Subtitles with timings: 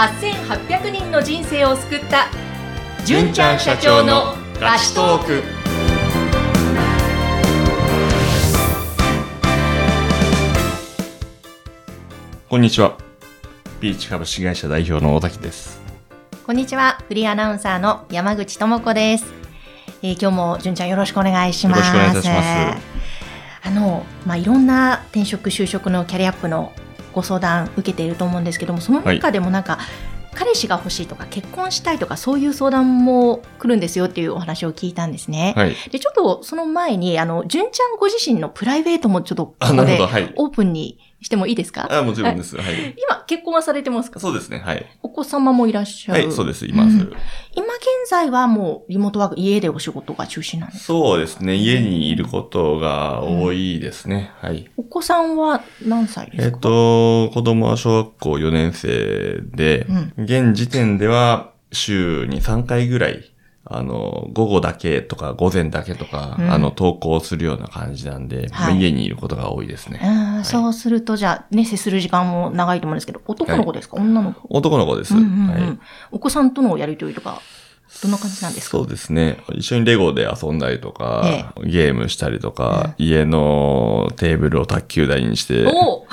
[0.00, 2.28] 8800人の人生を救った。
[3.04, 5.42] 純ちゃん社長のラストーク。
[12.48, 12.96] こんにちは。
[13.80, 15.78] ビーチ株式会社代表の大滝です。
[16.46, 17.02] こんにちは。
[17.06, 19.26] フリーアナウンサーの山口智子です、
[20.00, 21.78] えー今日も純ちゃんよろしくお願いします。
[21.78, 22.82] よろしくお願いいたします。
[23.64, 26.72] あのまあいろんな転職就職のキャリアアップの
[27.12, 29.78] ご相談受けていると思うんですけどもその中でもなんか、
[30.34, 35.54] 彼氏が欲しいとか結婚したいとかそういう相談も来るんですよっていうお話を聞いたんですね。
[35.56, 35.74] はい。
[35.90, 39.98] で、ちょっとその前に、あの、純ちゃんご自身のプライベートもちょっとこあ、こで。
[40.36, 41.86] オープンにしてもいいですか？
[41.90, 42.56] あ、もちろんです。
[42.56, 42.96] はい。
[43.08, 44.20] 今、結婚はされてますか？
[44.20, 44.58] そうですね。
[44.60, 44.86] はい。
[45.02, 46.66] お子様もいらっしゃるはい、そうです。
[46.66, 46.96] います。
[46.96, 47.12] うん
[47.52, 50.84] 今現在はもうリモートワーク、家でお仕事が中心なんですか？
[50.86, 51.54] そうですね。
[51.56, 54.30] 家にいることが多いですね。
[54.40, 54.70] はい。
[54.76, 63.30] お子さんは何歳でえっ、すか、と、子供は小学校4年生で、う現時点では週に3回ぐらい、
[63.72, 66.50] あの、午後だけとか午前だけとか、うん。
[66.52, 68.48] あの、登校するような感じなんで、はい。
[68.50, 70.00] まあ家にいることが多いですね。
[70.02, 74.40] うんそうすると、じゃあ、ね、接する時間も長いと思うんですけど、男の子ですか、女の子。
[74.50, 75.14] 男の子です。
[75.14, 75.48] うんうんうん。
[75.50, 75.78] はい。
[76.10, 77.40] お子さんとのやりとりとか、
[78.02, 78.78] どんな感じなんですか？
[78.78, 79.38] そうですね。
[79.52, 86.06] 一緒にレゴで遊んだりとか、えゲームしたりとか、家のテーブルを卓球台にして、お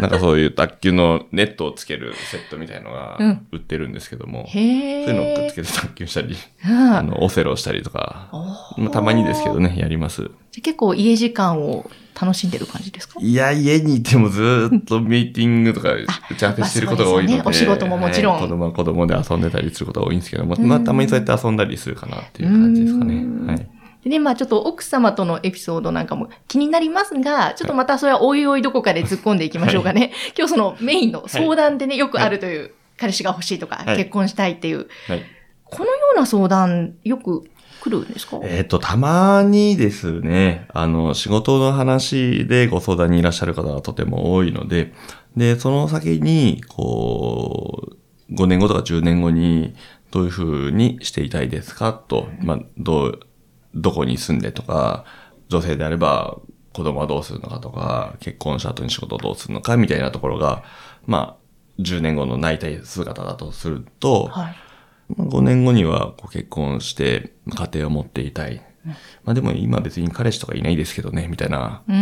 [0.00, 5.04] なんかそういう卓球のネットをつけるセットみたいのがうん売ってるんですけども、へえ。
[5.06, 6.36] そういうのをくっつけて卓球したり、
[6.68, 10.22] うんあの、オセロしたりとか、おまあ、たまにですけどね、やります。
[10.22, 13.20] じゃあ結構家時間を楽しんでる感じですか？
[13.20, 23.46] いや、家にいてもずーっとミーティングとか打ち合わせしてることが多いので、まあねお仕事ももちろんはい子供は子供で遊んでたりすることが多いんですけども、まあ、たまにそうやって遊んだりするかなっていう感じですかねうん。
[23.46, 23.68] はい。
[24.06, 30.12] でね、まあちょっと奥様とのエピソードなんかも気になりますが、ちょっとまたそれはおいおいどこかで突っ込んでいきましょうかね。
[30.38, 33.96] 今日そのメインの相談でね、よくあるという、彼氏が欲しいとか、はい。
[33.96, 35.22] 結婚したいっていう、はい。
[35.64, 38.38] このような相談、よく来るんですか？
[38.44, 44.92] えっ、と、たまにですね、あの、仕事の話でご相談にいらっしゃる方がとても多いので、
[45.36, 47.88] で、その先に、こ
[48.30, 49.74] う、5年後とか10年後に、
[50.12, 51.92] どういうふうにしていたいですか？
[51.92, 53.20] と、まあ、どう、
[53.76, 55.04] どこに住んでとか、
[55.48, 56.38] 女性であれば、
[56.72, 60.64] 子供はどうするのかとか、結婚した後に仕事をどうするのかみたいなところが、
[61.06, 64.56] まあ、10年後の内体姿だとすると、はい。
[65.14, 68.65] まあ5年後には結婚して家庭を持っていたい。
[69.24, 71.82] まあでも今別に彼氏とかいないですけどね、みたいな。
[71.86, 71.92] あ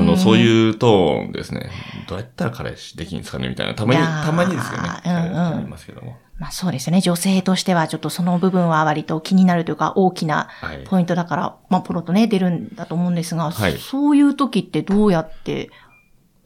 [0.00, 1.70] の、そういうトーンですね。
[2.08, 3.74] どうやったら彼氏できるんですかねみたいな。
[3.74, 4.88] たまに、たまにですよね。
[5.04, 6.16] うんうんありますけども。
[6.38, 7.00] まあそうですね。
[7.00, 10.84] 女性としてはちょっとその部分は割と気になるというか大きなはい。
[10.84, 15.70] ポイントだから、まあポロッとね、出るんだと思うんですが、はいそういう時ってどうやって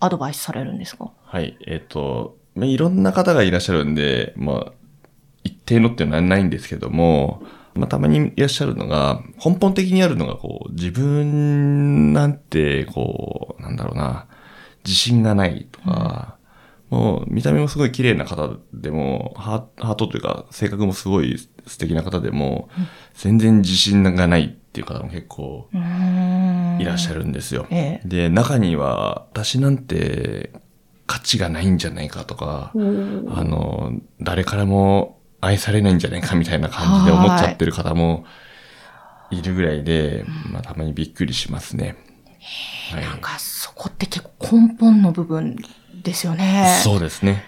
[0.00, 1.12] アドバイスされるんですか？
[1.25, 1.56] はい。
[1.66, 4.72] えっ、と、まあいろんな方がいらっしゃるんで、まあ、
[5.44, 7.43] 一定のっていうのはないんですけども、
[7.75, 14.27] まあ、たまにいらっしゃるのが、根本的にあるのが、こう、自分なんて、こう、なんだろうな、
[14.85, 16.37] 自信がないとか、
[16.91, 22.69] もう、見た目もすごい綺麗な方でも、ハートというか、性格もすごい素敵な方でも、
[23.15, 27.67] 全然自信がないっていう方も結構いらっしゃるんですよ。
[27.71, 28.09] ええ。
[28.09, 30.53] で、中には、私なんて
[31.06, 38.25] 価値がないんじゃないかとか、あの、誰からも愛されないんじゃないかみたいな感じで思っちゃってる方も
[39.31, 41.97] いるぐらいで、まあたまにびっくりしますね。
[42.93, 45.56] はいなんかそこって結構根本の部分
[46.03, 46.81] ですよね。
[46.82, 47.44] そうですね。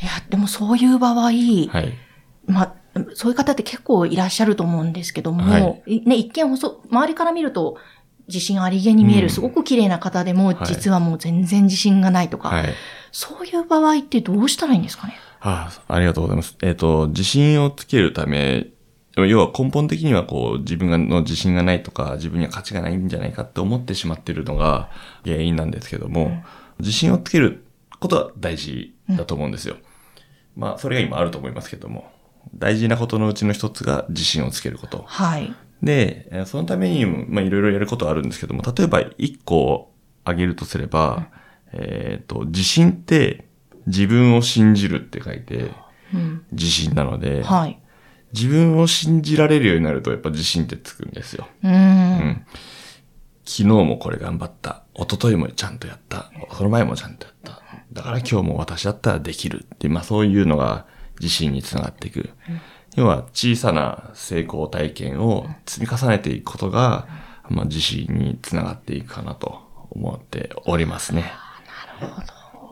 [0.00, 1.34] いや、でもそういう場合、はい。
[2.46, 2.74] まあ、
[3.14, 7.76] そういう方って結構いらっしゃると思うんですけども、はいね、一見細、周りから見ると
[8.28, 12.74] 自信ありげに見えうんるすごく綺麗な方でも、はい実はもう全然自信がないとか、はい。
[13.10, 15.14] そういう場合ってどうしたらいいんですかね？
[15.40, 16.56] ああ、ありがとうございます。
[16.62, 18.68] えっ、と、自信をつけるため、
[19.24, 24.90] 要は根本的にはこう自分の自信がないとか自分には価値がないんじゃないかって思ってしまっているのが
[25.24, 26.42] 原因なんですけども、
[26.80, 27.64] 自信をつける
[27.98, 29.76] ことは大事だと思うんですよ。
[30.54, 32.10] まあそれが今あると思いますけども、
[32.54, 35.04] 大事なことのうちの一つが自信をつけること。
[35.06, 35.54] はい。
[35.82, 39.92] で、えーそのためにも、まあいろいろやることはあるんですけども、例えば一個
[40.24, 41.28] 挙げるとすれば、
[41.72, 43.46] えっ、と、自信って
[43.86, 45.70] 自分を信じるって書いて、
[46.14, 46.44] うん。
[46.52, 47.80] 自信なので、はい。
[48.32, 51.48] 自分を信じられるようになるとやっぱ自信ってつくんですよ。
[51.62, 51.70] うー。
[51.70, 51.76] うん
[52.28, 52.46] ん。
[53.44, 54.82] 昨日もこれ頑張った。
[54.94, 56.30] 一昨日もちゃんとやった。
[56.52, 57.62] その前もちゃんとやった。
[57.92, 60.86] だから今日も私だったらできるって、まあそういうのが
[61.20, 62.30] 自信につながっていく。
[62.96, 67.06] 要は小さな成功体験を積み重ねていくことが、
[67.48, 71.32] まあ自信につながっていくかなと思っておりますね。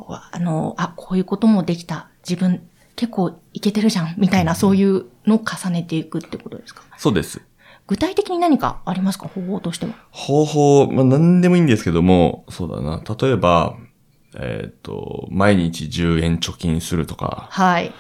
[0.09, 2.09] あの、あ、こういうこともできた。
[2.29, 2.62] 自分
[2.97, 6.83] 結構いけてるじゃん、みたいな、そういうのを重ねていくってことですか？
[6.97, 7.41] そうです。
[7.87, 9.29] 具体的に何かありますか？
[9.29, 9.95] 方法としても。
[10.11, 13.03] 方法、まあ何でもいいんですけども、そうだな。
[13.21, 13.77] 例えば、
[14.37, 17.49] えっ、ー、と、毎日10円貯金するとか。
[17.50, 17.93] はい。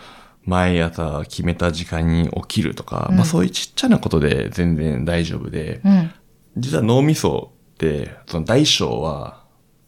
[0.46, 6.10] 毎朝決めた時間に起きるとか、うん、まあそういうちっちゃなことで全然大丈夫で、うん、
[6.58, 9.43] 実は脳みそって、その大小は、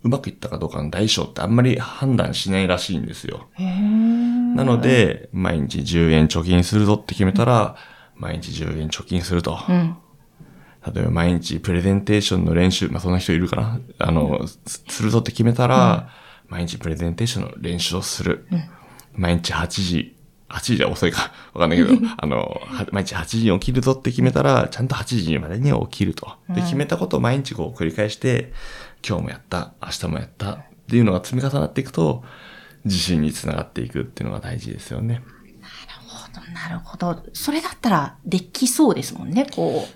[0.07, 3.49] うまくいったかどうかの大小ってあんまり判断しないらしいんですよ。
[3.59, 7.77] なので、毎日10円貯金するぞって決めたら、
[8.15, 9.59] うん、毎日10円貯金すると。
[9.69, 16.11] 例えば毎日プレゼンテーションの練習、まあそんな人いるかなあの、するぞって決めたら、
[16.47, 18.47] 毎日プレゼンテーションの練習をする。
[19.13, 20.17] 毎日8時
[20.49, 21.33] 8時じゃ遅いか。
[21.55, 22.61] わかんないけど、 あの、
[22.93, 26.35] 毎日8時に起きるぞって決めたら、ちゃんと8時までに起きると。
[26.49, 28.53] で、決めたことを毎日こう繰り返して、
[29.07, 32.25] 今日もやった、明日もやったっていうのが積み重なっていくと、
[32.85, 35.15] 自信につながっていくっていうのが大事ですよね。
[35.15, 35.25] なる
[36.07, 37.25] ほど、なるほど。
[37.33, 39.87] それだったらできそうですもんね、こ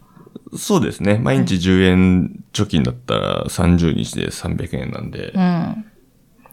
[0.53, 0.59] う。
[0.59, 1.19] そうですね。
[1.19, 5.33] 毎日10円貯金だったら30日で300円なんで、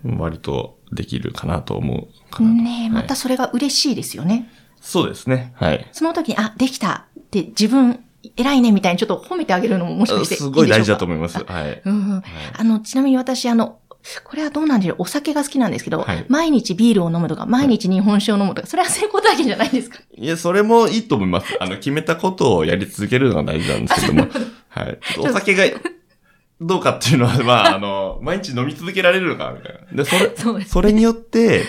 [0.04, 4.50] うん、割とできるかなと思うかなねえ、またそれが嬉しいですよね。
[4.80, 5.54] そうですね。
[5.56, 5.88] はい。
[5.92, 8.04] その時に、あ、できたって自分、
[8.36, 11.44] 偉いねみたいにちょっと褒めてあげるのももしかしてすごい大事だと思います。
[11.44, 11.81] はい。
[11.86, 12.24] うん、はい、
[12.58, 13.80] あの、ちなみに私、あの、
[14.24, 14.98] これはどうなんでしょう？
[15.00, 20.00] お酒が好きなんですけど、はい、毎日ビールを飲むとか、毎日日本酒を飲むとか、それは成功体験じゃないですか？
[20.16, 21.58] いや、それもいいと思います。
[21.60, 24.28] あの、決めたことをやり続けるのが大事なんですけども。
[24.70, 25.00] はい。
[25.20, 25.63] お酒が
[26.62, 30.04] どうかっていうのは、まあ、 あの、毎日飲み続けられるのか、みたいな。
[30.04, 31.63] で、それ、そそれによって、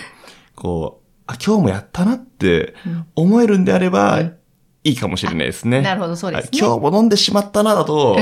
[0.55, 2.73] こう、あ、今日もやったなって
[3.15, 4.21] 思えるんであれば、
[4.83, 5.81] いいかもしれないですね。
[5.81, 8.17] なるほど、そうです、ね、今日も飲んでしまったな、だと、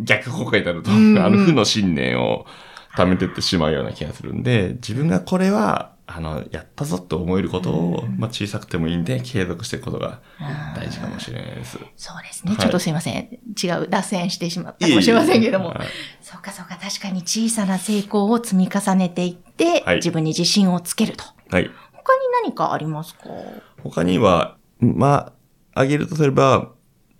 [0.00, 2.46] 逆効果になると、あの、負の信念を
[2.96, 10.20] 溜めてってしまうような気がするんで、自分がこれは、あの、やったぞって思えることを、うん、まあ小さくてもいいんで、継続していくことが
[10.74, 11.78] 大事かもしれないです。
[11.96, 12.52] そうですね。
[12.52, 13.28] はい、ちょっとすいません。
[13.62, 15.66] 違う、脱線してしまったかもしれませんけども。
[15.66, 15.88] いいはい、
[16.22, 21.24] そうかそうか、確かに小さな成功を積み重ねていって、はい、自分に自信をつけると。
[21.50, 21.70] はい。
[21.92, 23.24] 他に何かありますか？
[23.82, 25.32] 他には、まあ、
[25.78, 26.70] あげるとすれば、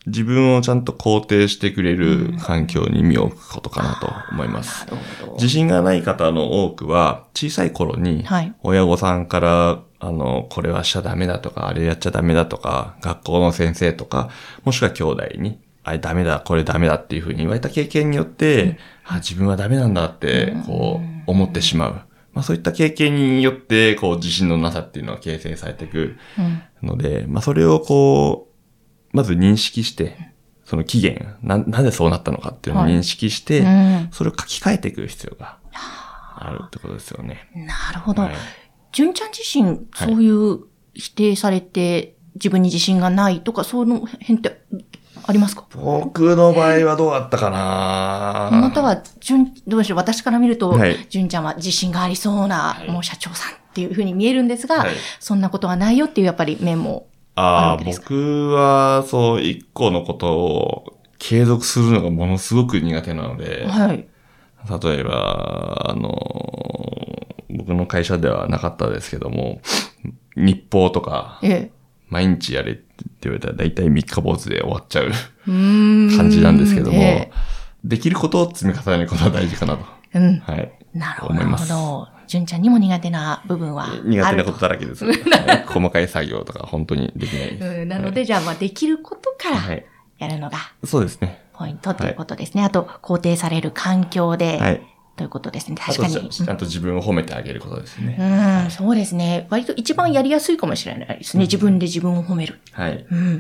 [0.06, 4.86] 自分をちゃんと肯定してくれる環境に身を置くことかなと思います。
[5.34, 8.24] 自信がない方の多くは、小さい頃に、
[8.62, 14.30] 親御さんから、あの、これはしちゃダメだとか、あれやっちゃダメだとか、学校の先生とか、
[14.64, 21.92] もしくは兄弟に、あれダメだ、これダメだっていうふうに言われた経験によって、うん、あ自分はダメなんだって、こう、思ってしまう。
[22.32, 26.16] まあそういった経験によって、こう、自信のなさっていうのは形成されていく
[26.82, 28.47] ので、うん、まあそれをこう、
[29.18, 30.16] まず認識して、
[30.64, 35.58] その期限、な、なぜそうなったのかっていうのを認識して、はいうん、それを書き換えていく必要が
[36.36, 37.50] あるってことですよね。
[37.54, 38.28] なるほど。
[38.92, 40.60] 純、はい、ちゃん自身、そういう
[40.94, 44.62] 否定されて、自分に自信がないとか、その辺って
[45.24, 45.66] ありますか？
[45.74, 48.50] 僕の場合はどうだったかな。
[48.52, 49.96] または、純、どうでしょう。
[49.96, 57.08] 私から見ると、はい、純ちゃんは自信がありそうな、はい、もう社長さんっていうふうに見えるんですが、はい、そんなことはないよっていうやっぱり面も
[57.40, 64.08] ああ、僕は、そう、一個のことを継続するのがものすごく苦手なので、はい。
[64.82, 66.10] 例えば、あの、
[67.48, 69.60] 僕の会社ではなかったですけども、
[70.36, 71.70] 日報とか、ええ、
[72.08, 75.10] 毎日やれって言われたら大体三日坊主で終わっちゃう
[75.46, 77.30] 感じなんですけども、え、
[77.84, 79.84] できることを積み重ねることは大事かなと。
[80.14, 80.38] うん。
[80.40, 80.72] はい。
[80.92, 81.34] なるほど。
[81.34, 81.72] 思います。
[82.28, 85.04] 純ちゃんにも苦手な部分は苦手なことだらけです。
[85.66, 87.64] 細かい作業とか本当にできないです。
[87.64, 89.74] うん、なので、はい、じゃあ、まあ、できることから
[90.18, 91.42] やるのが、そうですね。
[91.54, 92.62] ポイントということですね。
[92.62, 94.82] はい、あと、肯定される環境で、はい、
[95.16, 95.76] ということですね。
[95.76, 96.28] 確かに。
[96.28, 98.16] ちゃんと自分を褒めてあげることですね。
[98.64, 99.48] うん、そうですね。
[99.50, 101.44] 割と一番やりやすいかもしれないですね。
[101.44, 102.60] 自分で自分を褒める。
[102.72, 103.04] はい。
[103.10, 103.34] うん。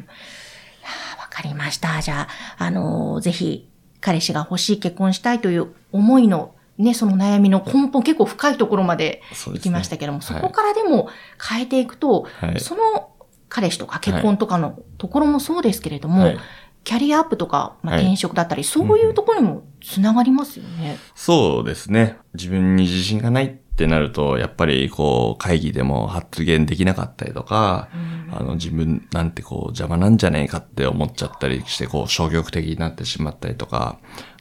[1.18, 2.00] わかりました。
[2.02, 2.28] じゃ
[2.58, 3.68] あ、あのー、ぜひ、
[4.00, 11.08] 彼氏が欲しい結婚したいという思いのね、その悩みの根本結構深いところまで行きましたけども、そ、ね,、こからでも
[11.48, 13.10] 変えていくと、はい、その
[13.48, 16.38] 彼氏とか結婚とかのところもそうですけれども、はい、
[16.84, 22.16] キャリアアップとか、まあ、転職だったり、そういうところにもつながりますよね、うん、そうですね。
[22.34, 27.88] 自分に自信がないってなると、やっぱりこう会議でも発言できなかったりとか、
[28.28, 33.98] うん、あの自分なんてこう邪魔なんじゃないかって思っちゃったりして、こう消極的になってしまったりとか、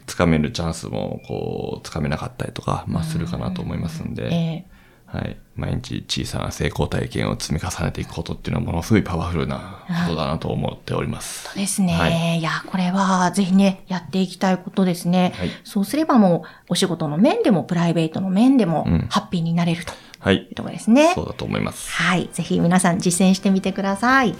[0.07, 4.65] つかめるチャンスも、こう、つかめなかったりとか、まあ、するかなと思いますんで、え
[5.07, 5.37] はい。
[5.55, 11.45] 毎日小さな成功体験を積み重ねていくことっていうのはものすごいパワフルなことだなと思っております。
[11.45, 11.93] そ うですね。
[11.93, 15.33] はい、いや、これはぜひね、やっていきたいことですね。
[15.37, 19.93] はい、そうすればもう、お仕事の面でもプライベートの面でも、ハッピーになれると。
[20.19, 20.35] はい。
[20.35, 21.13] いうところですね。
[21.15, 21.89] そうだと思います。
[21.89, 22.29] はい。
[22.33, 24.35] ぜひ皆さん実践してみてください。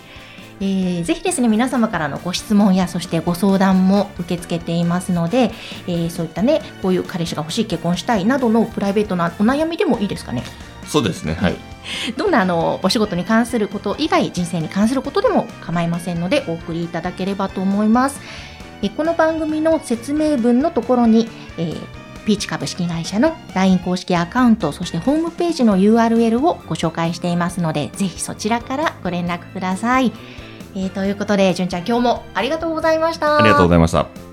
[0.60, 5.52] えー、ぜひですね、皆様からのご質問や、そしてご相談も受け付けていますので、
[5.88, 10.44] えー、そういったね、こういう彼氏が欲しい、結婚したいなどのプライベートなお悩みでもいいですかね？
[10.86, 11.34] そうですね。
[11.36, 11.56] はい。
[12.18, 18.20] どんなあのお仕事に関すること以外、人生に関することでも構いませんので、お送りいただければと思います。
[18.82, 21.78] えこの番組の説明文のところに、えー、
[22.26, 30.12] ピーチ株式会社の LINE 公式アカウント、そしてホームページの URL をご紹介していますので、ぜひそちらからご連絡ください。
[30.78, 33.38] えー、ということで、純ちゃん、今日もありがとうございました。
[33.38, 34.27] ありがとうございました。